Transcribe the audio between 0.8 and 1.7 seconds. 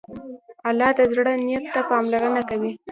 د زړه نیت